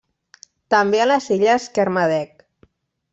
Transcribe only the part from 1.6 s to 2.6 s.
Kermadec.